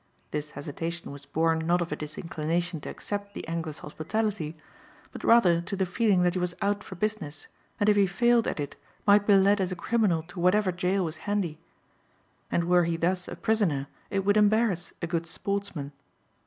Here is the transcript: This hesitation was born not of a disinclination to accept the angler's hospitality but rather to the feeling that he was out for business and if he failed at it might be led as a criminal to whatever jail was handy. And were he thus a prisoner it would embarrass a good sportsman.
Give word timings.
This 0.31 0.49
hesitation 0.57 1.11
was 1.11 1.27
born 1.27 1.59
not 1.59 1.79
of 1.79 1.91
a 1.91 1.95
disinclination 1.95 2.81
to 2.81 2.89
accept 2.89 3.35
the 3.35 3.47
angler's 3.47 3.77
hospitality 3.85 4.57
but 5.11 5.23
rather 5.23 5.61
to 5.61 5.75
the 5.75 5.85
feeling 5.85 6.23
that 6.23 6.33
he 6.33 6.39
was 6.39 6.55
out 6.59 6.83
for 6.83 6.95
business 6.95 7.47
and 7.79 7.87
if 7.87 7.95
he 7.95 8.07
failed 8.07 8.47
at 8.47 8.59
it 8.59 8.75
might 9.05 9.27
be 9.27 9.35
led 9.35 9.61
as 9.61 9.71
a 9.71 9.75
criminal 9.75 10.23
to 10.23 10.39
whatever 10.39 10.71
jail 10.71 11.05
was 11.05 11.17
handy. 11.29 11.59
And 12.51 12.63
were 12.63 12.85
he 12.85 12.97
thus 12.97 13.27
a 13.27 13.35
prisoner 13.35 13.85
it 14.09 14.25
would 14.25 14.37
embarrass 14.37 14.91
a 15.03 15.05
good 15.05 15.27
sportsman. 15.27 15.91